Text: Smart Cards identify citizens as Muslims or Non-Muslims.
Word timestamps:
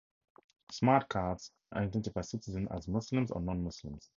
Smart 0.71 1.07
Cards 1.09 1.51
identify 1.73 2.21
citizens 2.21 2.67
as 2.71 2.87
Muslims 2.87 3.29
or 3.29 3.39
Non-Muslims. 3.39 4.09